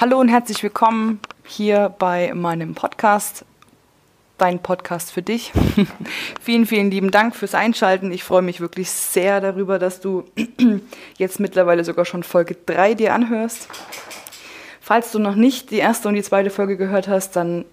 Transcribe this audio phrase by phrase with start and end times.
[0.00, 3.44] Hallo und herzlich willkommen hier bei meinem Podcast.
[4.38, 5.52] Dein Podcast für dich.
[6.40, 8.10] vielen, vielen lieben Dank fürs Einschalten.
[8.10, 10.24] Ich freue mich wirklich sehr darüber, dass du
[11.18, 13.68] jetzt mittlerweile sogar schon Folge 3 dir anhörst.
[14.80, 17.66] Falls du noch nicht die erste und die zweite Folge gehört hast, dann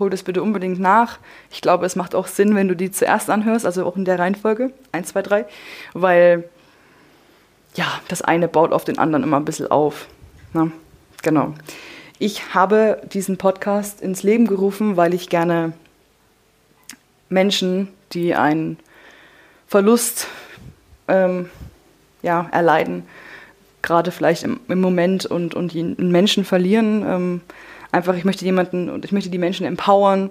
[0.00, 1.20] hol das bitte unbedingt nach.
[1.52, 4.18] Ich glaube, es macht auch Sinn, wenn du die zuerst anhörst, also auch in der
[4.18, 5.46] Reihenfolge 1, 2, 3,
[5.94, 6.48] weil
[7.76, 10.08] ja, das eine baut auf den anderen immer ein bisschen auf.
[10.52, 10.72] Na?
[11.22, 11.54] Genau.
[12.18, 15.72] Ich habe diesen Podcast ins Leben gerufen, weil ich gerne
[17.28, 18.78] Menschen, die einen
[19.66, 20.26] Verlust
[21.06, 21.48] ähm,
[22.22, 23.04] ja, erleiden,
[23.82, 27.40] gerade vielleicht im, im, Moment und, und einen Menschen verlieren, ähm,
[27.92, 30.30] einfach, ich möchte jemanden und ich möchte die Menschen empowern,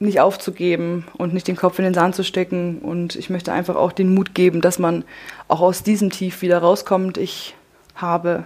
[0.00, 2.78] nicht aufzugeben und nicht den Kopf in den Sand zu stecken.
[2.78, 5.04] Und ich möchte einfach auch den Mut geben, dass man
[5.46, 7.18] auch aus diesem Tief wieder rauskommt.
[7.18, 7.54] Ich
[7.94, 8.44] habe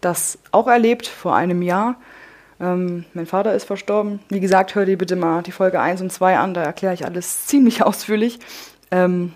[0.00, 1.96] das auch erlebt vor einem Jahr.
[2.60, 4.20] Ähm, mein Vater ist verstorben.
[4.28, 7.04] Wie gesagt, hör dir bitte mal die Folge 1 und 2 an, da erkläre ich
[7.04, 8.38] alles ziemlich ausführlich.
[8.90, 9.32] Ähm,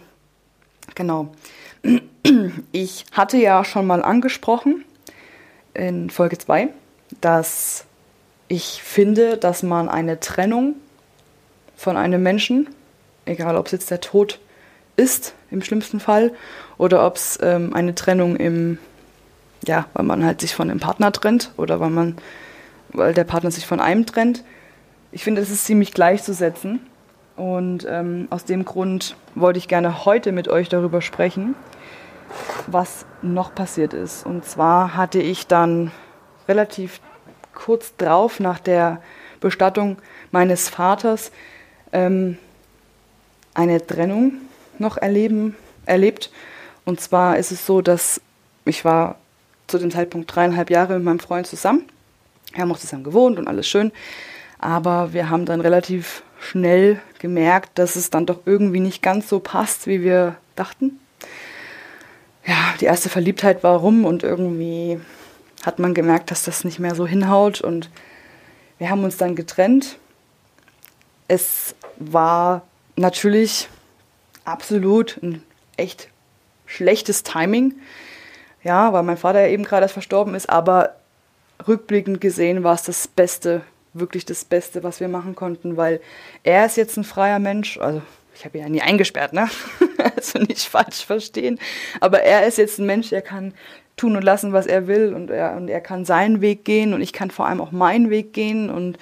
[0.95, 1.33] genau.
[2.73, 4.83] Ich hatte ja schon mal angesprochen
[5.75, 6.69] in Folge 2,
[7.21, 7.85] dass
[8.49, 10.77] ich finde, dass man eine Trennung
[11.77, 12.71] von einem Menschen,
[13.27, 14.41] egal ob es jetzt der Tod
[14.97, 16.33] ist, im schlimmsten Fall,
[16.79, 18.79] oder ob es ähm, eine Trennung im
[19.67, 22.17] ja, weil man halt sich von dem Partner trennt oder weil man,
[22.91, 24.45] weil der Partner sich von einem trennt.
[25.13, 26.81] Ich finde, es ist ziemlich gleichzusetzen.
[27.37, 31.57] Und ähm, aus dem Grund wollte ich gerne heute mit euch darüber sprechen,
[32.69, 34.25] was noch passiert ist.
[34.25, 35.91] Und zwar hatte ich dann
[36.47, 37.01] relativ
[37.53, 39.01] kurz drauf nach der
[39.41, 39.99] Bestattung
[40.31, 41.33] meines Vaters
[41.93, 42.39] ähm,
[43.53, 44.35] eine Trennung
[44.79, 46.31] noch erleben, erlebt.
[46.85, 48.21] Und zwar ist es so, dass
[48.65, 49.17] ich war
[49.67, 51.85] zu dem Zeitpunkt dreieinhalb Jahre mit meinem Freund zusammen.
[52.53, 53.93] Wir haben auch zusammen gewohnt und alles schön.
[54.59, 59.41] Aber wir haben dann relativ schnell gemerkt, dass es dann doch irgendwie nicht ganz so
[59.41, 60.99] passt, wie wir dachten.
[62.47, 65.01] Ja, die erste Verliebtheit war rum und irgendwie
[65.65, 67.91] hat man gemerkt, dass das nicht mehr so hinhaut und
[68.79, 69.99] wir haben uns dann getrennt.
[71.27, 72.63] Es war
[72.97, 73.69] natürlich
[74.45, 75.43] absolut ein
[75.77, 76.09] echt
[76.67, 77.75] schlechtes Timing
[78.65, 80.97] ja, weil mein Vater ja eben gerade erst verstorben ist, aber
[81.69, 86.01] rückblickend gesehen war es das Beste, wirklich das Beste, was wir machen konnten, weil
[86.43, 88.03] er ist jetzt ein freier Mensch, also
[88.35, 89.49] ich habe ihn ja nie eingesperrt, ne?
[90.17, 91.61] also nicht falsch verstehen,
[92.01, 93.55] aber er ist jetzt ein Mensch, der kann
[93.97, 97.01] tun und lassen, was er will und er, und er kann seinen Weg gehen und
[97.01, 98.99] ich kann vor allem auch meinen Weg gehen und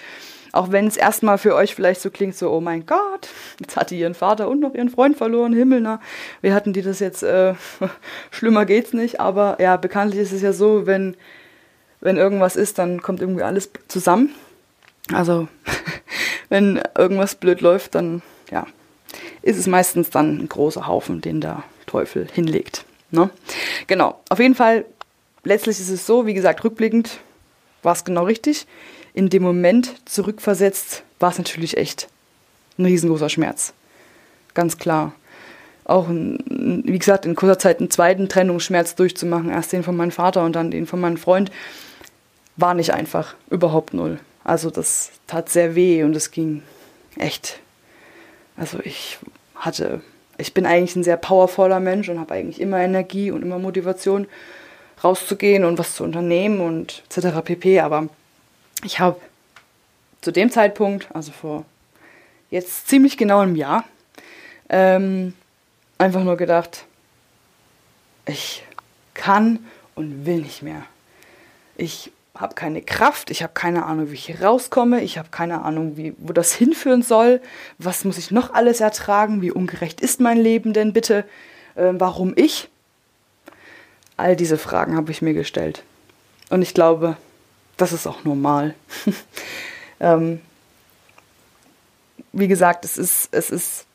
[0.53, 3.91] auch wenn es erstmal für euch vielleicht so klingt, so, oh mein Gott, jetzt hat
[3.91, 6.01] die ihren Vater und noch ihren Freund verloren, Himmel, na,
[6.43, 7.55] wie hatten die das jetzt, äh,
[8.31, 11.17] schlimmer geht's nicht, aber ja, bekanntlich ist es ja so, wenn,
[12.01, 14.35] wenn irgendwas ist, dann kommt irgendwie alles zusammen.
[15.13, 15.49] Also,
[16.51, 18.21] wenn irgendwas blöd läuft, dann,
[18.51, 18.67] ja,
[19.41, 22.84] ist es meistens dann ein großer Haufen, den der Teufel hinlegt.
[23.11, 23.31] Ne?
[23.87, 24.84] Genau, auf jeden Fall,
[25.45, 27.21] letztlich ist es so, wie gesagt, rückblickend
[27.83, 28.67] war es genau richtig
[29.15, 32.09] in dem Moment zurückversetzt, war es natürlich echt
[32.78, 33.73] ein riesengroßer Schmerz.
[34.55, 35.12] Ganz klar.
[35.84, 40.45] Auch, wie gesagt, in kurzer Zeit einen zweiten Trennungsschmerz durchzumachen, erst den von meinem Vater
[40.45, 41.51] und dann den von meinem Freund,
[42.56, 43.34] war nicht einfach.
[43.51, 44.21] Überhaupt null.
[44.45, 46.62] Also das tat sehr weh und es ging
[47.17, 47.61] echt.
[48.56, 49.19] Also ich
[49.56, 50.01] hatte,
[50.39, 54.27] ich bin eigentlich ein sehr powervoller Mensch und habe eigentlich immer Energie und immer Motivation
[55.03, 57.41] rauszugehen und was zu unternehmen und etc.
[57.45, 57.81] pp.
[57.81, 58.09] Aber
[58.84, 59.20] ich habe
[60.20, 61.65] zu dem Zeitpunkt, also vor
[62.50, 63.84] jetzt ziemlich genau einem Jahr,
[64.69, 65.34] ähm,
[65.98, 66.84] einfach nur gedacht,
[68.26, 68.65] ich
[69.15, 69.59] kann
[69.94, 70.84] und will nicht mehr.
[71.76, 75.62] Ich habe keine Kraft, ich habe keine Ahnung, wie ich hier rauskomme, ich habe keine
[75.62, 77.41] Ahnung, wie, wo das hinführen soll,
[77.78, 81.25] was muss ich noch alles ertragen, wie ungerecht ist mein Leben denn bitte,
[81.75, 82.69] äh, warum ich?
[84.16, 85.82] All diese Fragen habe ich mir gestellt.
[86.51, 87.16] Und ich glaube,
[87.77, 88.74] das ist auch normal.
[90.01, 90.41] ähm,
[92.33, 93.86] wie gesagt, es ist, es ist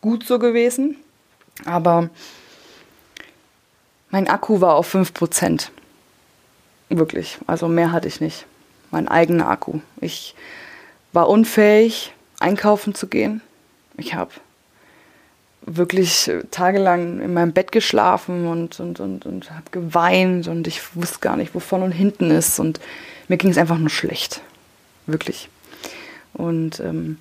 [0.00, 0.96] gut so gewesen,
[1.64, 2.10] aber
[4.10, 5.68] mein Akku war auf 5%.
[6.88, 8.46] Wirklich, also mehr hatte ich nicht.
[8.90, 9.80] Mein eigener Akku.
[10.00, 10.34] Ich
[11.12, 13.42] war unfähig, einkaufen zu gehen.
[13.98, 14.30] Ich habe
[15.76, 21.18] wirklich tagelang in meinem Bett geschlafen und, und, und, und habe geweint und ich wusste
[21.20, 22.58] gar nicht, wo vorne und hinten ist.
[22.58, 22.80] Und
[23.28, 24.40] mir ging es einfach nur schlecht.
[25.06, 25.48] Wirklich.
[26.34, 27.18] Und ähm,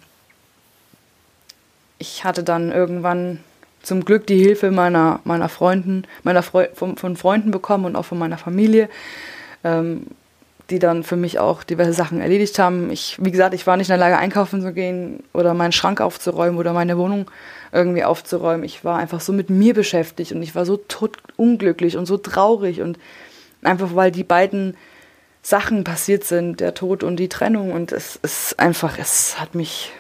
[2.00, 3.40] ich hatte dann irgendwann
[3.82, 8.06] zum Glück die Hilfe meiner, meiner Freunden, meiner Freu von, von Freunden bekommen und auch
[8.06, 8.90] von meiner Familie.
[9.64, 10.08] ähm,
[10.70, 12.92] die dann für mich auch diverse Sachen erledigt haben.
[12.92, 16.02] Ich, wie gesagt, ich war nicht in der Lage, einkaufen zu gehen oder meinen Schrank
[16.02, 17.32] aufzuräumen oder meine Wohnung
[17.72, 18.64] irgendwie aufzuräumen.
[18.64, 22.18] Ich war einfach so mit mir beschäftigt und ich war so tot unglücklich und so
[22.18, 23.00] traurig und
[23.64, 24.76] einfach weil die beiden
[25.42, 29.92] Sachen passiert sind, der Tod und die Trennung und es ist einfach, es hat mich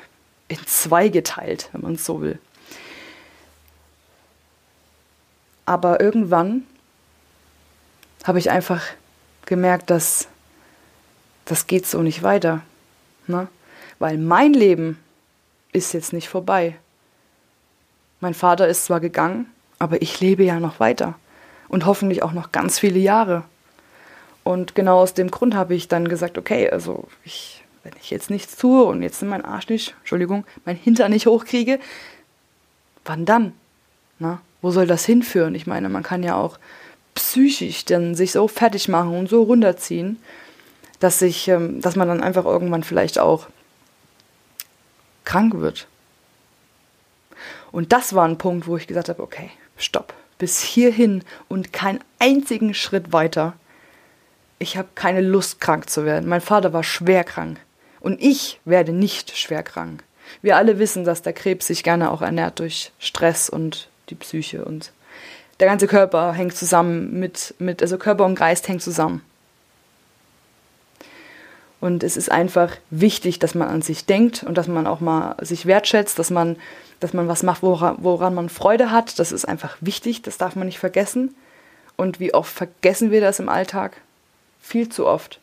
[0.50, 2.40] in zwei geteilt, wenn man es so will.
[5.66, 6.64] Aber irgendwann
[8.26, 8.84] habe ich einfach
[9.46, 10.28] gemerkt, dass
[11.48, 12.62] das geht so nicht weiter.
[13.26, 13.48] Ne?
[14.00, 15.00] Weil mein Leben
[15.74, 16.76] ist jetzt nicht vorbei.
[18.20, 19.48] Mein Vater ist zwar gegangen,
[19.80, 21.16] aber ich lebe ja noch weiter
[21.68, 23.44] und hoffentlich auch noch ganz viele Jahre.
[24.44, 28.30] Und genau aus dem Grund habe ich dann gesagt, okay, also ich, wenn ich jetzt
[28.30, 31.80] nichts tue und jetzt mein Arsch nicht, Entschuldigung, mein Hinter nicht hochkriege,
[33.06, 33.54] wann dann?
[34.20, 35.54] Na, wo soll das hinführen?
[35.54, 36.58] Ich meine, man kann ja auch
[37.14, 40.18] psychisch dann sich so fertig machen und so runterziehen,
[41.00, 43.48] dass sich, ähm, dass man dann einfach irgendwann vielleicht auch
[45.26, 45.88] krank wird.
[47.72, 52.00] Und das war ein Punkt, wo ich gesagt habe, okay, stopp, bis hierhin und keinen
[52.20, 53.54] einzigen Schritt weiter.
[54.60, 56.30] Ich habe keine Lust, krank zu werden.
[56.30, 57.60] Mein Vater war schwer krank
[58.00, 60.04] und ich werde nicht schwer krank.
[60.42, 64.66] Wir alle wissen, dass der Krebs sich gerne auch ernährt durch Stress und die Psyche
[64.66, 64.92] und
[65.60, 69.22] der ganze Körper hängt zusammen mit, mit also Körper und Geist hängt zusammen.
[71.80, 75.36] Und es ist einfach wichtig, dass man an sich denkt und dass man auch mal
[75.42, 76.56] sich wertschätzt, dass man,
[77.00, 79.20] dass man was macht, woran, woran man Freude hat.
[79.20, 81.36] Das ist einfach wichtig, das darf man nicht vergessen.
[81.96, 83.98] Und wie oft vergessen wir das im Alltag?
[84.60, 85.40] Viel zu oft.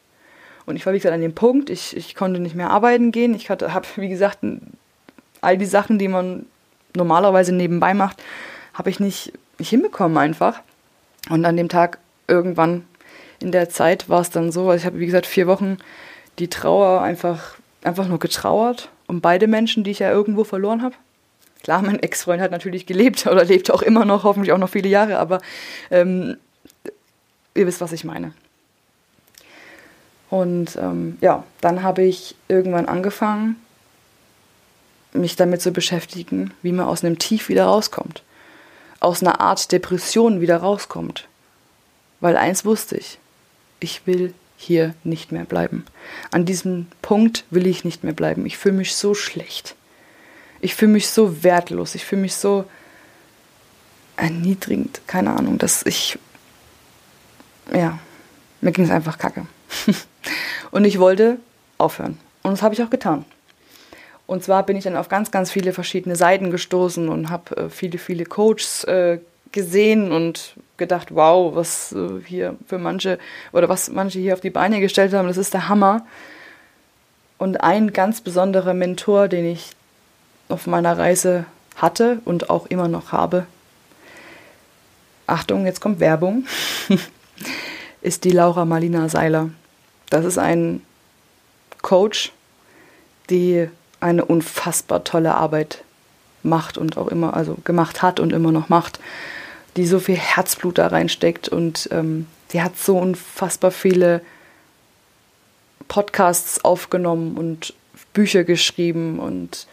[0.66, 3.34] Und ich war, wie gesagt, an dem Punkt, ich, ich konnte nicht mehr arbeiten gehen.
[3.34, 4.38] Ich habe, wie gesagt,
[5.40, 6.46] all die Sachen, die man
[6.96, 8.22] normalerweise nebenbei macht,
[8.72, 10.60] habe ich nicht, nicht hinbekommen einfach.
[11.30, 12.84] Und an dem Tag irgendwann
[13.40, 15.78] in der Zeit war es dann so, also ich habe, wie gesagt, vier Wochen
[16.38, 20.94] die Trauer einfach, einfach nur getrauert um beide Menschen, die ich ja irgendwo verloren habe.
[21.62, 24.88] Klar, mein Ex-Freund hat natürlich gelebt oder lebt auch immer noch, hoffentlich auch noch viele
[24.88, 25.40] Jahre, aber
[25.90, 26.36] ähm,
[27.54, 28.32] ihr wisst, was ich meine.
[30.30, 33.56] Und ähm, ja, dann habe ich irgendwann angefangen,
[35.12, 38.22] mich damit zu beschäftigen, wie man aus einem Tief wieder rauskommt.
[38.98, 41.28] Aus einer Art Depression wieder rauskommt.
[42.20, 43.18] Weil eins wusste ich,
[43.78, 45.84] ich will hier nicht mehr bleiben.
[46.30, 48.46] An diesem Punkt will ich nicht mehr bleiben.
[48.46, 49.74] Ich fühle mich so schlecht.
[50.60, 51.94] Ich fühle mich so wertlos.
[51.94, 52.64] Ich fühle mich so
[54.16, 55.02] erniedrigend.
[55.06, 56.18] Keine Ahnung, dass ich.
[57.72, 57.98] Ja,
[58.60, 59.46] mir ging es einfach kacke.
[60.70, 61.38] und ich wollte
[61.78, 62.18] aufhören.
[62.42, 63.24] Und das habe ich auch getan.
[64.26, 67.70] Und zwar bin ich dann auf ganz, ganz viele verschiedene Seiten gestoßen und habe äh,
[67.70, 69.18] viele, viele Coaches äh,
[69.52, 73.18] gesehen und gedacht, wow, was äh, hier für manche
[73.52, 76.06] oder was manche hier auf die Beine gestellt haben, das ist der Hammer.
[77.38, 79.72] Und ein ganz besonderer Mentor, den ich
[80.48, 83.46] auf meiner Reise hatte und auch immer noch habe,
[85.26, 86.46] Achtung, jetzt kommt Werbung,
[88.02, 89.50] ist die Laura Marlina Seiler.
[90.10, 90.82] Das ist ein
[91.80, 92.32] Coach,
[93.30, 93.68] die
[94.00, 95.82] eine unfassbar tolle Arbeit
[96.42, 99.00] macht und auch immer, also gemacht hat und immer noch macht
[99.76, 104.20] die so viel Herzblut da reinsteckt und ähm, die hat so unfassbar viele
[105.88, 107.74] Podcasts aufgenommen und
[108.12, 109.66] Bücher geschrieben und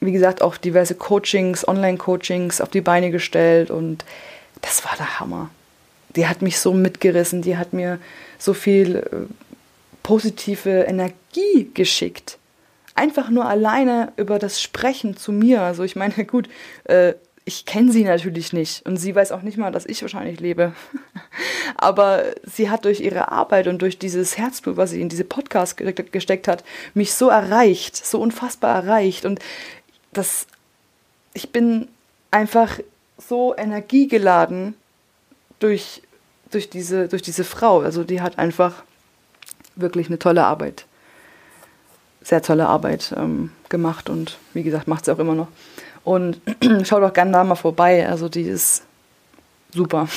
[0.00, 4.04] wie gesagt auch diverse Coachings, Online-Coachings auf die Beine gestellt und
[4.60, 5.50] das war der Hammer.
[6.14, 7.98] Die hat mich so mitgerissen, die hat mir
[8.38, 9.32] so viel äh,
[10.02, 12.38] positive Energie geschickt.
[12.94, 15.62] Einfach nur alleine über das Sprechen zu mir.
[15.62, 16.48] Also ich meine, gut,
[16.84, 17.14] äh,
[17.48, 20.74] ich kenne sie natürlich nicht und sie weiß auch nicht mal, dass ich wahrscheinlich lebe.
[21.78, 25.78] Aber sie hat durch ihre Arbeit und durch dieses Herzblut, was sie in diese Podcast
[25.78, 26.62] gesteckt hat,
[26.92, 29.40] mich so erreicht, so unfassbar erreicht und
[30.12, 30.46] das
[31.32, 31.88] ich bin
[32.30, 32.80] einfach
[33.16, 34.74] so energiegeladen
[35.58, 36.02] durch
[36.50, 38.82] durch diese durch diese Frau, also die hat einfach
[39.74, 40.84] wirklich eine tolle Arbeit
[42.28, 45.48] sehr tolle Arbeit ähm, gemacht und wie gesagt, macht sie auch immer noch.
[46.04, 46.40] Und
[46.84, 48.08] schaut doch gerne da mal vorbei.
[48.08, 48.82] Also die ist
[49.72, 50.08] super.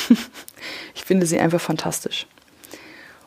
[0.96, 2.28] ich finde sie einfach fantastisch.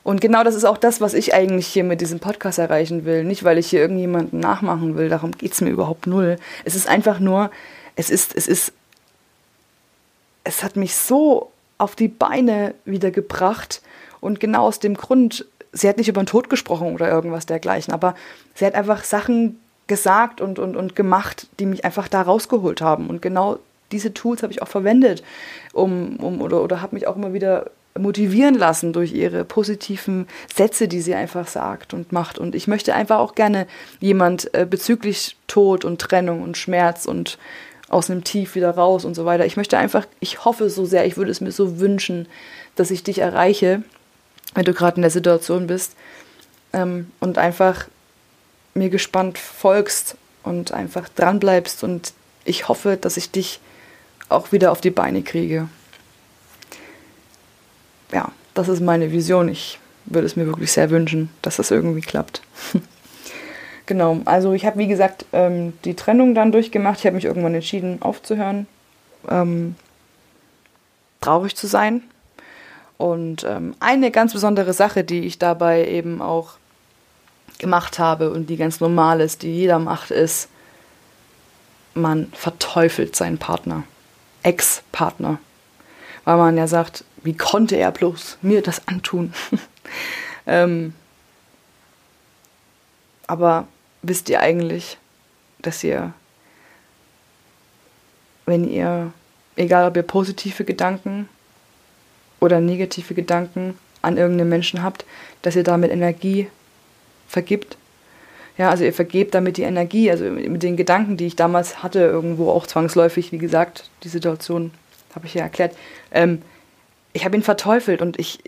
[0.03, 3.25] Und genau das ist auch das, was ich eigentlich hier mit diesem Podcast erreichen will.
[3.25, 6.37] Nicht, weil ich hier irgendjemanden nachmachen will, darum geht es mir überhaupt null.
[6.65, 7.51] Es ist einfach nur,
[7.97, 8.73] es ist, es ist,
[10.45, 13.81] es hat mich so auf die Beine wieder gebracht.
[14.21, 17.95] Und genau aus dem Grund, sie hat nicht über den Tod gesprochen oder irgendwas dergleichen,
[17.95, 18.15] aber
[18.55, 23.09] sie hat einfach Sachen gesagt und, und, und gemacht, die mich einfach da rausgeholt haben.
[23.09, 23.59] Und genau
[23.93, 25.23] diese Tools habe ich auch verwendet,
[25.73, 30.89] um, um oder, oder habe mich auch immer wieder motivieren lassen durch ihre positiven Sätze,
[30.89, 32.39] die sie einfach sagt und macht.
[32.39, 33.67] Und ich möchte einfach auch gerne
[34.01, 37.39] jemand äh, bezüglich Tod und Trennung und Schmerz und
[37.89, 39.47] aus einem Tief wieder raus und so weiter.
[39.47, 42.27] Ich möchte einfach, ich hoffe so sehr, ich würde es mir so wünschen,
[42.75, 43.83] dass ich dich erreiche,
[44.55, 45.95] wenn du gerade in der Situation bist
[46.73, 47.87] ähm, und einfach
[48.75, 52.13] mir gespannt folgst und einfach dran bleibst und
[52.45, 53.61] ich hoffe, dass ich dich
[54.29, 55.69] auch wieder auf die Beine kriege.
[58.13, 59.49] Ja, das ist meine Vision.
[59.49, 62.43] Ich würde es mir wirklich sehr wünschen, dass das irgendwie klappt.
[63.87, 66.99] genau, also ich habe wie gesagt ähm, die Trennung dann durchgemacht.
[67.01, 68.67] Ich habe mich irgendwann entschieden aufzuhören,
[69.29, 69.77] ähm,
[71.21, 72.03] traurig zu sein.
[72.97, 76.53] Und ähm, eine ganz besondere Sache, die ich dabei eben auch
[77.59, 80.49] gemacht habe und die ganz normal ist, die jeder macht, ist,
[81.95, 83.85] man verteufelt seinen Partner,
[84.43, 85.39] Ex-Partner.
[86.25, 89.33] Weil man ja sagt, wie konnte er bloß mir das antun?
[90.47, 90.95] ähm,
[93.27, 93.69] aber
[94.03, 94.99] wisst ihr eigentlich,
[95.61, 96.13] dass ihr,
[98.47, 99.13] wenn ihr,
[99.57, 101.29] egal ob ihr positive Gedanken
[102.41, 105.05] oder negative Gedanken an irgendeinen Menschen habt,
[105.43, 106.49] dass ihr damit Energie
[107.29, 107.77] vergibt.
[108.57, 112.01] Ja, also ihr vergebt damit die Energie, also mit den Gedanken, die ich damals hatte,
[112.01, 114.71] irgendwo auch zwangsläufig, wie gesagt, die Situation
[115.15, 115.77] habe ich ja erklärt.
[116.13, 116.43] Ähm,
[117.13, 118.39] ich habe ihn verteufelt und ich,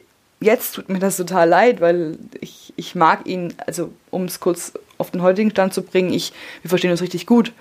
[0.41, 4.75] jetzt tut mir das total leid, weil ich, ich mag ihn, also um es kurz
[4.99, 7.53] auf den heutigen Stand zu bringen, ich, wir verstehen uns richtig gut.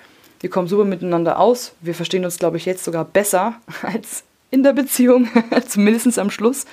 [0.41, 1.73] Wir kommen super miteinander aus.
[1.81, 5.27] Wir verstehen uns, glaube ich, jetzt sogar besser als in der Beziehung,
[5.67, 6.65] zumindest am Schluss.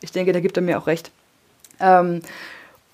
[0.00, 1.10] Ich denke, da gibt er mir auch recht.
[1.80, 2.22] Ähm,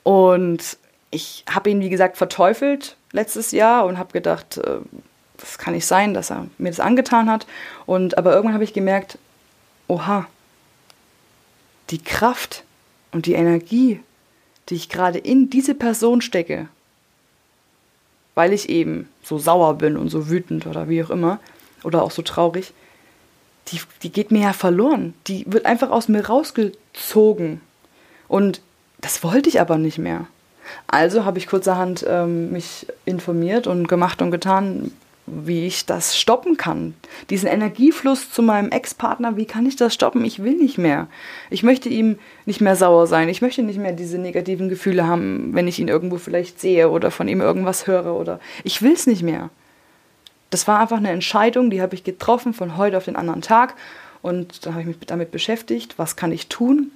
[0.09, 0.79] und
[1.11, 4.79] ich habe ihn, wie gesagt, verteufelt letztes Jahr und habe gedacht, äh,
[5.37, 7.47] das kann nicht sein, dass er mir das angetan hat.
[7.85, 9.19] Und aber irgendwann habe ich gemerkt,
[9.87, 10.27] oha,
[11.91, 12.65] die Kraft
[13.13, 14.01] und die Energie,
[14.71, 16.69] die ich gerade in diese Person stecke,
[18.35, 21.39] weil ich eben so sauer bin und so wütend oder wie auch immer,
[21.85, 22.73] oder auch so traurig,
[23.67, 25.13] die, die geht mir ja verloren.
[25.27, 27.61] Die wird einfach aus mir rausgezogen.
[28.27, 28.63] Und
[29.01, 30.27] das wollte ich aber nicht mehr.
[30.87, 34.91] Also habe ich kurzerhand ähm, mich informiert und gemacht und getan,
[35.27, 36.95] wie ich das stoppen kann.
[37.31, 40.25] Diesen Energiefluss zu meinem Ex-Partner, wie kann ich das stoppen?
[40.25, 41.07] Ich will nicht mehr.
[41.51, 43.29] Ich möchte ihm nicht mehr sauer sein.
[43.29, 47.11] Ich möchte nicht mehr diese negativen Gefühle haben, wenn ich ihn irgendwo vielleicht sehe oder
[47.11, 49.51] von ihm irgendwas höre oder ich will es nicht mehr.
[50.51, 53.75] Das war einfach eine Entscheidung, die habe ich getroffen von heute auf den anderen Tag
[54.23, 56.91] und dann habe ich mich damit beschäftigt, was kann ich tun?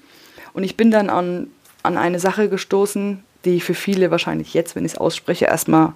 [0.55, 1.49] Und ich bin dann an
[1.83, 5.93] an eine Sache gestoßen, die für viele wahrscheinlich jetzt, wenn ich es ausspreche, erstmal,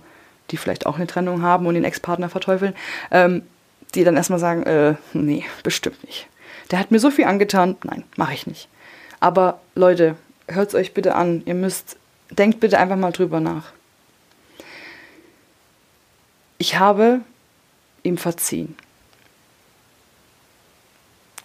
[0.50, 2.74] die vielleicht auch eine Trennung haben und den Ex-Partner verteufeln,
[3.10, 3.42] ähm,
[3.94, 6.28] die dann erstmal sagen, äh, nee, bestimmt nicht.
[6.70, 8.68] Der hat mir so viel angetan, nein, mache ich nicht.
[9.20, 10.16] Aber Leute,
[10.48, 11.96] hört es euch bitte an, ihr müsst,
[12.30, 13.72] denkt bitte einfach mal drüber nach.
[16.58, 17.20] Ich habe
[18.02, 18.76] ihm verziehen.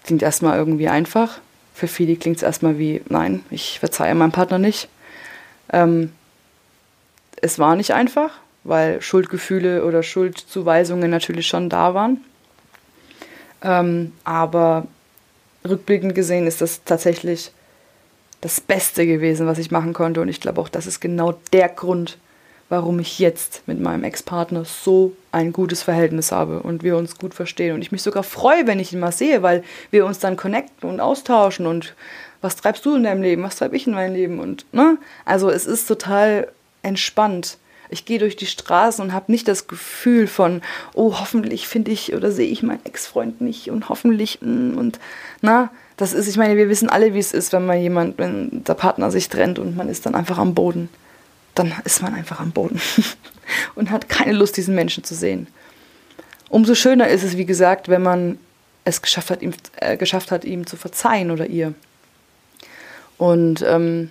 [0.04, 1.40] Klingt erstmal irgendwie einfach,
[1.74, 4.90] für viele klingt es erstmal wie, nein, ich verzeihe meinem Partner nicht.
[5.72, 6.12] Ähm,
[7.42, 8.32] es war nicht einfach,
[8.64, 12.24] weil Schuldgefühle oder Schuldzuweisungen natürlich schon da waren.
[13.64, 14.88] Ähm, aber
[15.68, 17.52] rückblickend gesehen ist das tatsächlich
[18.42, 20.22] das Beste gewesen, was ich machen konnte.
[20.22, 22.18] Und ich glaube auch, das ist genau der Grund,
[22.72, 27.34] warum ich jetzt mit meinem Ex-Partner so ein gutes Verhältnis habe und wir uns gut
[27.34, 27.76] verstehen.
[27.76, 30.90] Und ich mich sogar freue, wenn ich ihn mal sehe, weil wir uns dann connecten
[30.90, 31.96] und austauschen und
[32.40, 34.98] was treibst du in deinem Leben, was treibe ich in meinem Leben und ne?
[35.26, 36.48] Also es ist total
[36.82, 37.58] entspannt.
[37.90, 40.62] Ich gehe durch die Straßen und habe nicht das Gefühl von,
[40.94, 44.98] oh, hoffentlich finde ich oder sehe ich meinen Ex-Freund nicht und hoffentlich mm, und
[45.42, 48.64] na, das ist, ich meine, wir wissen alle, wie es ist, wenn man jemand, wenn
[48.64, 50.88] der Partner sich trennt und man ist dann einfach am Boden
[51.56, 52.82] dann ist man einfach am Boden
[53.76, 55.48] und hat keine Lust, diesen Menschen zu sehen.
[56.50, 58.38] Umso schöner ist es, wie gesagt, wenn man
[58.84, 61.74] es geschafft hat, ihm, äh, geschafft hat, ihm zu verzeihen oder ihr.
[63.18, 64.10] Und ähm,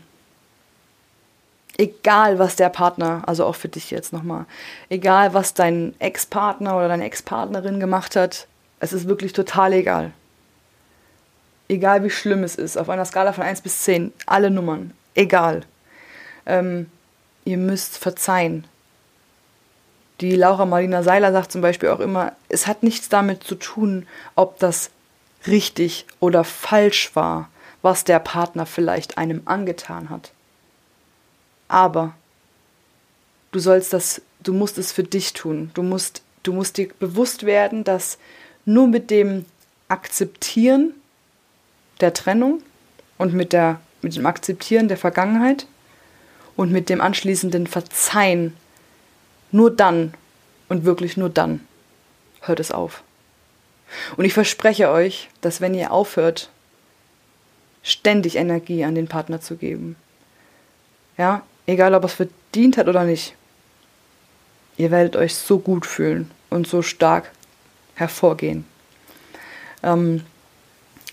[1.77, 4.47] egal, was der Partner, also auch für dich jetzt nochmal,
[4.89, 8.47] egal, was dein Ex-Partner oder deine Ex-Partnerin gemacht hat,
[8.79, 10.13] es ist wirklich total egal.
[11.69, 15.63] Egal, wie schlimm es ist, auf einer Skala von 1 bis 10, alle Nummern, egal.
[16.47, 16.91] Ähm,
[17.45, 18.67] ihr müsst verzeihen.
[20.21, 24.07] Die Laura Marlina Seiler sagt zum Beispiel auch immer, es hat nichts damit zu tun,
[24.35, 24.91] ob das
[25.47, 27.49] richtig oder falsch war,
[27.83, 30.33] was der Partner vielleicht einem angetan hat.
[31.69, 32.15] Aber
[33.53, 35.71] du sollst das, du musst es für dich tun.
[35.73, 38.19] Du musst, du musst dir bewusst werden, dass
[38.67, 39.47] nur mit dem
[39.89, 40.95] Akzeptieren
[42.01, 42.63] der Trennung
[43.17, 45.67] und mit, der, mit dem Akzeptieren der Vergangenheit
[46.61, 48.55] und mit dem anschließenden Verzeihen,
[49.51, 50.13] nur dann
[50.69, 51.67] und wirklich nur dann
[52.43, 53.03] hört es auf.
[54.19, 56.51] Und ich verspreche euch, dass wenn ihr aufhört,
[57.83, 59.97] ständig Energie an den Partner zu geben,
[61.17, 63.35] ja, egal ob er es verdient hat oder nicht,
[64.77, 67.31] ihr werdet euch so gut fühlen und so stark
[67.95, 68.67] hervorgehen.
[69.83, 70.27] Ähm,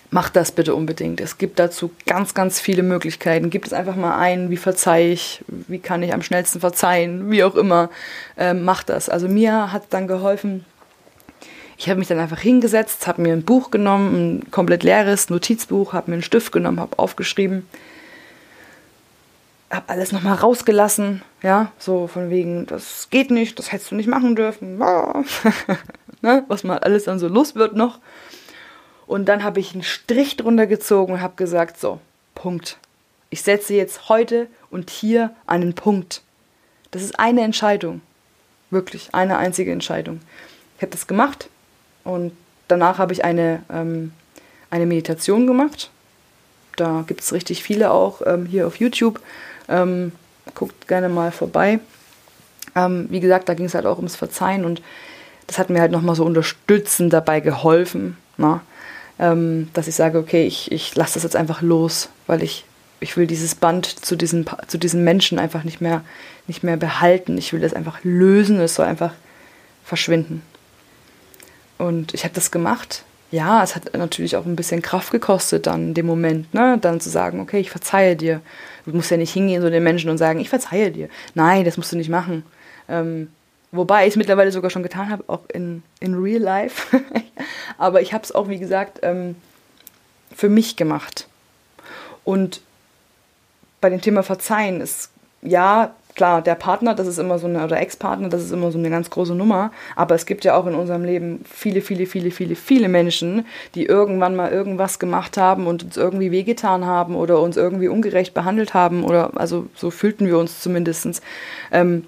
[0.10, 1.20] macht das bitte unbedingt.
[1.20, 3.50] Es gibt dazu ganz, ganz viele Möglichkeiten.
[3.50, 7.44] Gibt es einfach mal ein, wie verzeihe ich, wie kann ich am schnellsten verzeihen, wie
[7.44, 7.90] auch immer.
[8.38, 9.10] Ähm, macht das.
[9.10, 10.66] Also mir hat dann geholfen,
[11.78, 15.94] ich habe mich dann einfach hingesetzt, habe mir ein Buch genommen, ein komplett leeres Notizbuch,
[15.94, 17.68] habe mir einen Stift genommen, habe aufgeschrieben,
[19.70, 24.10] habe alles nochmal rausgelassen, ja, so von wegen, das geht nicht, das hättest du nicht
[24.10, 24.78] machen dürfen,
[26.22, 26.44] ne?
[26.48, 28.00] was mal alles dann so los wird noch.
[29.08, 32.00] Und dann habe ich einen Strich drunter gezogen und habe gesagt, so,
[32.36, 32.78] Punkt.
[33.30, 36.22] Ich setze jetzt heute und hier einen Punkt.
[36.92, 38.02] Das ist eine Entscheidung.
[38.70, 40.22] Wirklich, eine einzige Entscheidung.
[40.78, 41.50] Ich habe das gemacht
[42.04, 42.34] und
[42.68, 44.12] danach habe ich eine, ähm,
[44.70, 45.90] eine Meditation gemacht.
[46.76, 49.20] Da gibt es richtig viele auch ähm, hier auf YouTube.
[49.68, 50.12] Ähm,
[50.54, 51.80] guckt gerne mal vorbei.
[52.76, 54.82] Ähm, wie gesagt, da ging es halt auch ums Verzeihen und
[55.48, 58.18] das hat mir halt nochmal so unterstützend dabei geholfen.
[58.38, 58.62] Na?
[59.19, 62.65] Ähm, dass ich sage, okay, ich, ich lasse das jetzt einfach los, weil ich,
[63.00, 66.03] ich will dieses Band zu diesen, zu diesen Menschen einfach nicht mehr,
[66.45, 67.38] nicht mehr behalten.
[67.38, 69.13] Ich will das einfach lösen, es soll einfach
[69.83, 70.43] verschwinden.
[71.77, 73.03] Und ich habe das gemacht.
[73.29, 76.77] Ja, es hat natürlich auch ein bisschen Kraft gekostet dann in dem Moment, ne?
[76.79, 78.41] dann zu sagen, okay, ich verzeihe dir.
[78.86, 81.09] Du musst ja nicht hingehen so den Menschen und sagen, ich verzeihe dir.
[81.33, 82.43] Nein, das musst du nicht machen.
[82.88, 83.27] Ähm,
[83.77, 87.00] Wobei ich es mittlerweile sogar schon getan habe, auch in, in Real Life.
[87.77, 89.36] Aber ich habe es auch, wie gesagt, ähm,
[90.36, 91.27] für mich gemacht.
[92.24, 92.62] Und
[93.79, 97.80] bei dem Thema Verzeihen ist, ja, klar, der Partner, das ist immer so eine, oder
[97.80, 99.71] Ex-Partner, das ist immer so eine ganz große Nummer.
[99.95, 103.86] Aber es gibt ja auch in unserem Leben viele, viele, viele, viele, viele Menschen, die
[103.86, 108.73] irgendwann mal irgendwas gemacht haben und uns irgendwie wehgetan haben oder uns irgendwie ungerecht behandelt
[108.73, 109.04] haben.
[109.04, 111.21] Oder, also so fühlten wir uns zumindest.
[111.71, 112.06] Ähm,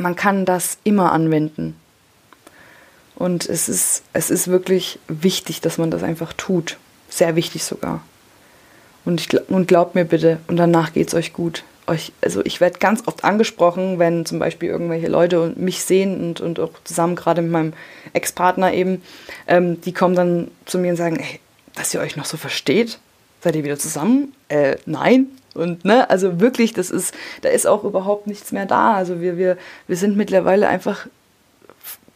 [0.00, 1.76] man kann das immer anwenden.
[3.14, 6.78] Und es ist, es ist wirklich wichtig, dass man das einfach tut.
[7.10, 8.02] Sehr wichtig sogar.
[9.04, 11.64] Und, ich, und glaubt mir bitte, und danach geht es euch gut.
[11.86, 16.40] Euch, also ich werde ganz oft angesprochen, wenn zum Beispiel irgendwelche Leute mich sehen und,
[16.40, 17.72] und auch zusammen gerade mit meinem
[18.12, 19.02] Ex-Partner eben,
[19.46, 21.40] ähm, die kommen dann zu mir und sagen, hey,
[21.74, 22.98] dass ihr euch noch so versteht?
[23.40, 24.34] Seid ihr wieder zusammen?
[24.48, 25.28] Äh, nein.
[25.54, 28.94] Und ne, also wirklich, das ist, da ist auch überhaupt nichts mehr da.
[28.94, 31.06] Also wir, wir, wir sind mittlerweile einfach,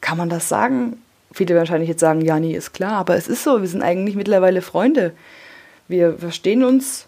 [0.01, 1.03] kann man das sagen?
[1.33, 4.15] Viele wahrscheinlich jetzt sagen, ja, nee, ist klar, aber es ist so, wir sind eigentlich
[4.15, 5.13] mittlerweile Freunde.
[5.89, 7.07] Wir verstehen uns,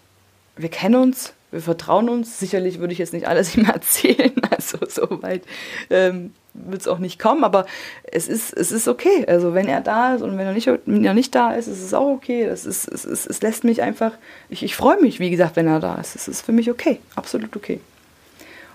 [0.57, 2.39] wir kennen uns, wir vertrauen uns.
[2.39, 5.43] Sicherlich würde ich jetzt nicht alles ihm erzählen, also so weit
[5.89, 6.33] ähm,
[6.65, 7.65] wird es auch nicht kommen, aber
[8.03, 9.25] es ist, es ist okay.
[9.27, 11.83] Also wenn er da ist und wenn er nicht, wenn er nicht da ist, ist
[11.83, 12.43] es auch okay.
[12.43, 14.11] Es, ist, es, ist, es lässt mich einfach,
[14.49, 16.15] ich, ich freue mich, wie gesagt, wenn er da ist.
[16.15, 17.79] Es ist für mich okay, absolut okay.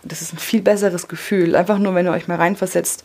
[0.03, 1.55] Und das ist ein viel besseres Gefühl.
[1.55, 3.05] Einfach nur, wenn ihr euch mal reinversetzt,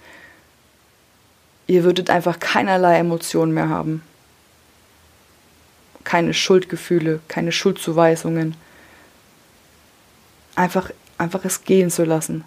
[1.68, 4.02] ihr würdet einfach keinerlei Emotionen mehr haben.
[6.04, 8.56] Keine Schuldgefühle, keine Schuldzuweisungen.
[10.56, 12.44] Einfach, einfach es gehen zu lassen.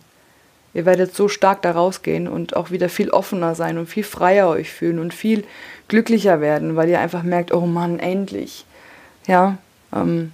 [0.72, 4.48] Ihr werdet so stark da rausgehen und auch wieder viel offener sein und viel freier
[4.48, 5.44] euch fühlen und viel
[5.88, 8.64] glücklicher werden, weil ihr einfach merkt, oh Mann, endlich,
[9.26, 9.58] ja,
[9.92, 10.32] ähm,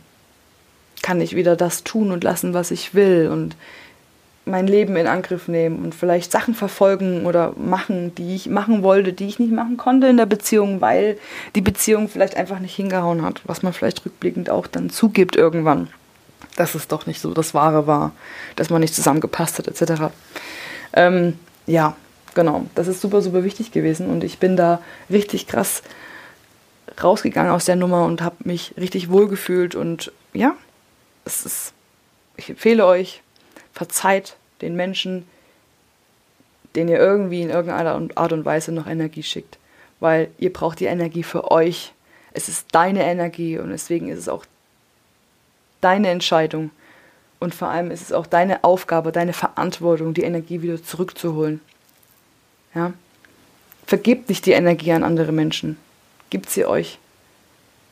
[1.03, 3.57] kann ich wieder das tun und lassen, was ich will und
[4.45, 9.13] mein Leben in Angriff nehmen und vielleicht Sachen verfolgen oder machen, die ich machen wollte,
[9.13, 11.19] die ich nicht machen konnte in der Beziehung, weil
[11.55, 15.89] die Beziehung vielleicht einfach nicht hingehauen hat, was man vielleicht rückblickend auch dann zugibt irgendwann
[16.57, 18.13] dass es doch nicht so das Wahre war,
[18.57, 20.05] dass man nicht zusammengepasst hat, etc.
[20.93, 21.97] Ähm, ja,
[22.35, 22.67] genau.
[22.75, 25.83] Das ist super, super wichtig gewesen und ich bin da richtig krass
[27.03, 30.55] rausgegangen aus der Nummer und habe mich richtig wohlgefühlt und ja,
[31.25, 31.73] es ist,
[32.37, 33.23] ich empfehle euch,
[33.73, 35.27] verzeiht den Menschen,
[36.75, 39.59] den ihr irgendwie in irgendeiner Art und Weise noch Energie schickt,
[40.01, 41.93] weil ihr braucht die Energie für euch.
[42.33, 44.45] Es ist deine Energie und deswegen ist es auch
[45.81, 46.71] deine Entscheidung.
[47.39, 51.61] Und vor allem ist es auch deine Aufgabe, deine Verantwortung, die Energie wieder zurückzuholen.
[52.75, 52.93] Ja?
[53.87, 55.77] Vergebt nicht die Energie an andere Menschen.
[56.31, 56.99] Gibt sie euch.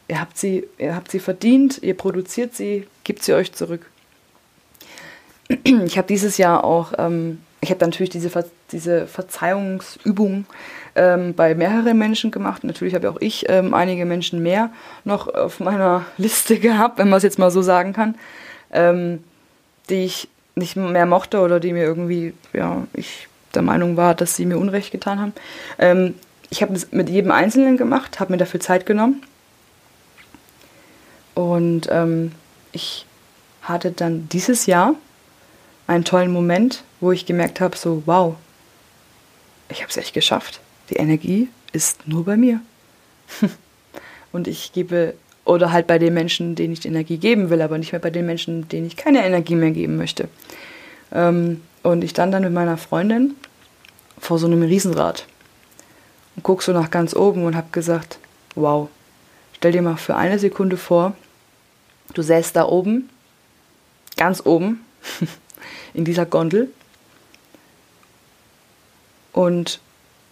[0.08, 3.86] Ihr habt sie, ihr habt sie verdient, ihr produziert sie, gibt sie euch zurück.
[5.86, 10.46] Ich habe dieses Jahr auch ähm, ich habe natürlich diese, Ver diese Verzeihungsübung
[10.94, 12.62] ähm, bei mehreren Menschen gemacht.
[12.62, 14.70] Natürlich habe auch ich ähm, einige Menschen mehr
[15.04, 18.14] noch auf meiner Liste gehabt, wenn man es jetzt mal so sagen kann,
[18.72, 19.24] ähm,
[19.88, 24.36] die ich nicht mehr mochte oder die mir irgendwie, ja, ich der Meinung war, dass
[24.36, 25.32] sie mir Unrecht getan haben.
[25.78, 26.14] Ähm,
[26.50, 29.22] ich habe es mit jedem Einzelnen gemacht, habe mir dafür Zeit genommen.
[31.34, 32.32] Und ähm,
[32.72, 33.06] ich
[33.62, 34.94] hatte dann dieses Jahr
[35.86, 38.34] einen tollen Moment, wo ich gemerkt habe, so, wow,
[39.68, 40.60] ich habe es echt geschafft.
[40.90, 42.60] Die Energie ist nur bei mir.
[44.32, 45.14] und ich gebe,
[45.44, 48.10] oder halt bei den Menschen, denen ich die Energie geben will, aber nicht mehr bei
[48.10, 50.28] den Menschen, denen ich keine Energie mehr geben möchte.
[51.12, 53.34] Ähm, und ich stand dann mit meiner Freundin
[54.18, 55.26] vor so einem Riesenrad
[56.36, 58.18] und guck so nach ganz oben und habe gesagt,
[58.54, 58.88] wow,
[59.52, 61.14] stell dir mal für eine Sekunde vor,
[62.14, 63.10] du säßt da oben,
[64.16, 64.84] ganz oben,
[65.94, 66.70] in dieser Gondel
[69.34, 69.80] und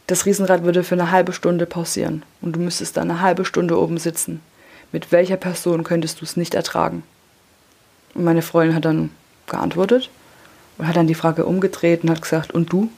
[0.07, 3.79] das Riesenrad würde für eine halbe Stunde pausieren und du müsstest da eine halbe Stunde
[3.79, 4.41] oben sitzen.
[4.93, 7.03] Mit welcher Person könntest du es nicht ertragen?
[8.15, 9.11] Und meine Freundin hat dann
[9.47, 10.09] geantwortet
[10.79, 12.91] und hat dann die Frage umgedreht und hat gesagt, und du?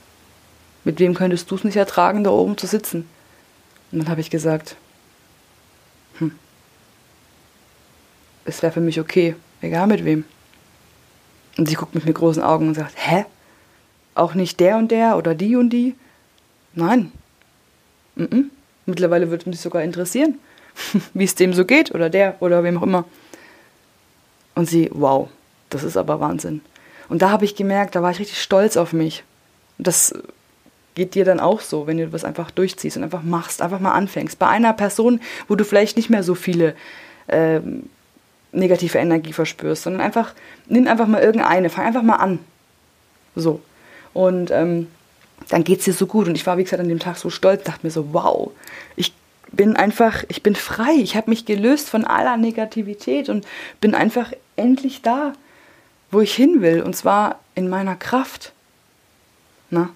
[0.84, 3.08] Mit wem könntest du es nicht ertragen, da oben zu sitzen?
[3.90, 4.76] Und dann habe ich gesagt,
[6.18, 6.32] hm,
[8.44, 10.24] es wäre für mich okay, egal mit wem.
[11.56, 13.24] Und sie guckt mich mit großen Augen und sagt, hä?
[14.14, 15.94] Auch nicht der und der oder die und die?
[16.74, 17.12] Nein.
[18.16, 18.44] Mm -mm.
[18.86, 20.38] Mittlerweile würde mich sogar interessieren,
[21.14, 23.04] wie es dem so geht oder der oder wem auch immer.
[24.54, 25.28] Und sie, wow,
[25.70, 26.60] das ist aber Wahnsinn.
[27.08, 29.24] Und da habe ich gemerkt, da war ich richtig stolz auf mich.
[29.78, 30.14] Und das
[30.94, 33.92] geht dir dann auch so, wenn du das einfach durchziehst und einfach machst, einfach mal
[33.92, 34.38] anfängst.
[34.38, 36.74] Bei einer Person, wo du vielleicht nicht mehr so viele
[37.28, 37.88] ähm,
[38.52, 40.34] negative Energie verspürst, sondern einfach,
[40.66, 42.38] nimm einfach mal irgendeine, fang einfach mal an.
[43.34, 43.60] So.
[44.14, 44.86] Und ähm,
[45.50, 46.26] dann geht es dir so gut.
[46.26, 48.50] Und ich war, wie gesagt, an dem Tag so stolz, dachte mir so, wow,
[48.96, 49.12] ich
[49.52, 53.46] bin einfach, ich bin frei, ich habe mich gelöst von aller Negativität und
[53.80, 55.34] bin einfach endlich da,
[56.10, 56.82] wo ich hin will.
[56.82, 58.52] Und zwar in meiner Kraft.
[59.70, 59.90] Na?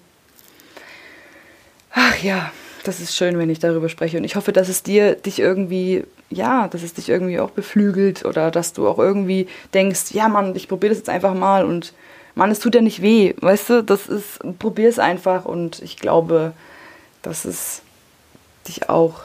[1.91, 2.51] Ach ja,
[2.83, 4.17] das ist schön, wenn ich darüber spreche.
[4.17, 8.25] Und ich hoffe, dass es dir dich irgendwie, ja, dass es dich irgendwie auch beflügelt
[8.25, 11.93] oder dass du auch irgendwie denkst, ja Mann, ich probiere das jetzt einfach mal und
[12.39, 15.97] Mann, es tut ja nicht weh, weißt du, das ist, probier es einfach und ich
[15.97, 16.53] glaube,
[17.21, 17.81] dass es
[18.65, 19.23] dich auch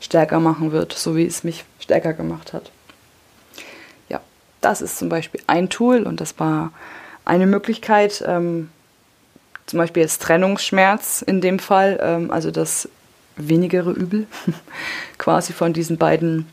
[0.00, 2.72] stärker machen wird, so wie es mich stärker gemacht hat.
[4.08, 4.20] Ja,
[4.60, 6.72] das ist zum Beispiel ein Tool und das war
[7.24, 8.70] eine Möglichkeit, ähm,
[9.66, 12.88] zum Beispiel jetzt Trennungsschmerz in dem Fall, ähm, also das
[13.36, 14.26] wenigere Übel
[15.16, 16.48] quasi von diesen beiden.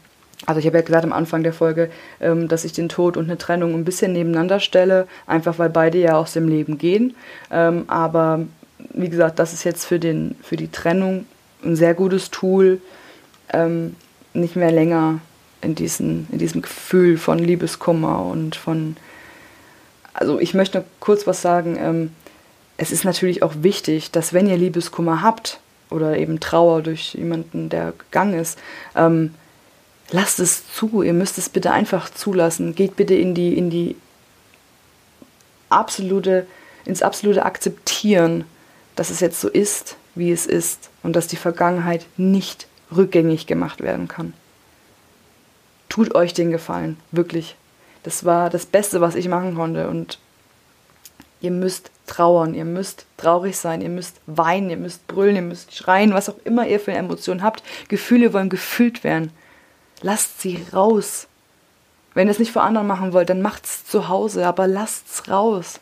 [0.45, 1.89] Also ich habe ja gesagt am Anfang der Folge,
[2.21, 5.97] ähm, dass ich den Tod und eine Trennung ein bisschen nebeneinander stelle, einfach weil beide
[5.97, 7.15] ja aus dem Leben gehen.
[7.51, 8.45] Ähm, aber
[8.93, 11.25] wie gesagt, das ist jetzt für, den, für die Trennung
[11.63, 12.81] ein sehr gutes Tool,
[13.51, 13.95] ähm,
[14.33, 15.19] nicht mehr länger
[15.61, 18.95] in, diesen, in diesem Gefühl von Liebeskummer und von...
[20.13, 22.11] Also ich möchte kurz was sagen.
[22.77, 27.69] Es ist natürlich auch wichtig, dass wenn ihr Liebeskummer habt oder eben Trauer durch jemanden,
[27.69, 28.57] der gegangen ist,
[30.11, 31.01] lasst es zu.
[31.01, 32.75] Ihr müsst es bitte einfach zulassen.
[32.75, 33.95] Geht bitte in die, in die
[35.69, 36.47] absolute,
[36.85, 38.45] ins absolute Akzeptieren,
[38.95, 43.81] dass es jetzt so ist, wie es ist und dass die Vergangenheit nicht rückgängig gemacht
[43.81, 44.33] werden kann.
[45.89, 47.55] Tut euch den Gefallen, wirklich.
[48.03, 50.19] Das war das Beste, was ich machen konnte und
[51.41, 55.73] Ihr müsst trauern, ihr müsst traurig sein, ihr müsst weinen, ihr müsst brüllen, ihr müsst
[55.73, 57.63] schreien, was auch immer ihr für Emotionen habt.
[57.87, 59.31] Gefühle wollen gefüllt werden.
[60.01, 61.27] Lasst sie raus.
[62.13, 65.79] Wenn ihr es nicht vor anderen machen wollt, dann macht's zu Hause, aber lasst's raus.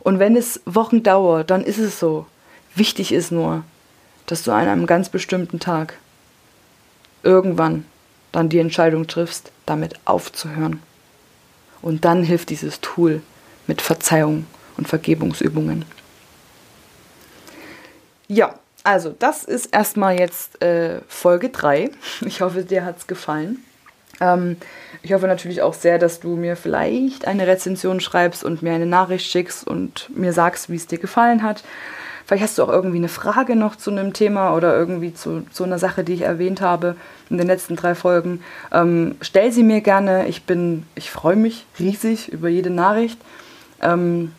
[0.00, 2.26] Und wenn es Wochen dauert, dann ist es so.
[2.74, 3.64] Wichtig ist nur,
[4.26, 5.94] dass du an einem ganz bestimmten Tag
[7.22, 7.84] irgendwann
[8.32, 10.82] dann die Entscheidung triffst, damit aufzuhören.
[11.82, 13.22] Und dann hilft dieses Tool
[13.66, 15.84] mit Verzeihung und Vergebungsübungen.
[18.28, 18.54] Ja,
[18.88, 21.90] also das ist erstmal jetzt äh, Folge 3.
[22.24, 23.62] Ich hoffe, dir hat es gefallen.
[24.18, 24.56] Ähm,
[25.02, 28.86] ich hoffe natürlich auch sehr, dass du mir vielleicht eine Rezension schreibst und mir eine
[28.86, 31.64] Nachricht schickst und mir sagst, wie es dir gefallen hat.
[32.24, 35.64] Vielleicht hast du auch irgendwie eine Frage noch zu einem Thema oder irgendwie zu, zu
[35.64, 36.96] einer Sache, die ich erwähnt habe
[37.28, 38.42] in den letzten drei Folgen.
[38.72, 40.28] Ähm, stell sie mir gerne.
[40.28, 43.20] Ich bin, ich freue mich riesig über jede Nachricht.
[43.82, 44.32] Ähm,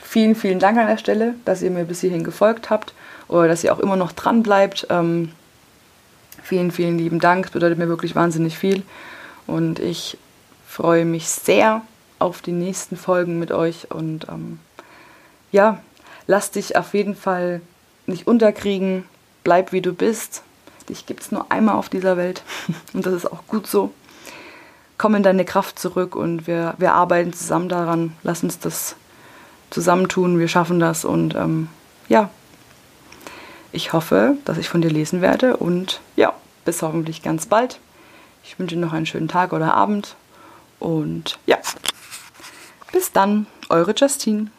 [0.00, 2.94] vielen, vielen Dank an der Stelle, dass ihr mir bis hierhin gefolgt habt
[3.28, 4.86] oder dass ihr auch immer noch dran bleibt.
[4.90, 5.32] Ähm,
[6.42, 7.44] vielen, vielen lieben Dank.
[7.44, 8.82] Das bedeutet mir wirklich wahnsinnig viel.
[9.46, 10.18] Und ich
[10.66, 11.82] freue mich sehr
[12.18, 13.90] auf die nächsten Folgen mit euch.
[13.90, 14.58] Und ähm,
[15.52, 15.80] ja,
[16.26, 17.60] lass dich auf jeden Fall
[18.06, 19.04] nicht unterkriegen,
[19.44, 20.42] bleib wie du bist.
[20.88, 22.42] Dich gibt es nur einmal auf dieser Welt
[22.94, 23.92] und das ist auch gut so.
[24.96, 28.14] Komm in deine Kraft zurück und wir, wir arbeiten zusammen daran.
[28.24, 28.96] Lass uns das
[29.70, 31.68] zusammentun, wir schaffen das und ähm,
[32.08, 32.30] ja,
[33.72, 36.32] ich hoffe, dass ich von dir lesen werde und ja,
[36.64, 37.80] bis hoffentlich ganz bald.
[38.44, 40.16] Ich wünsche noch einen schönen Tag oder Abend
[40.78, 41.58] und ja,
[42.92, 44.50] bis dann, eure Justine.